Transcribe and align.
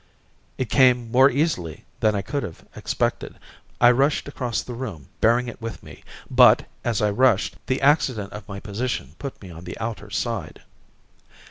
It 0.57 0.67
came 0.71 1.11
more 1.11 1.29
easily 1.29 1.85
than 1.99 2.15
I 2.15 2.23
could 2.23 2.41
have 2.41 2.65
expected. 2.75 3.37
I 3.79 3.91
rushed 3.91 4.27
across 4.27 4.63
the 4.63 4.73
room, 4.73 5.09
bearing 5.21 5.47
it 5.47 5.61
with 5.61 5.83
me; 5.83 6.03
but, 6.27 6.65
as 6.83 7.03
I 7.03 7.11
rushed, 7.11 7.55
the 7.67 7.79
accident 7.81 8.33
of 8.33 8.47
my 8.49 8.59
position 8.59 9.13
put 9.19 9.39
me 9.43 9.49
upon 9.51 9.65
the 9.65 9.77
outer 9.77 10.09
side. 10.09 10.63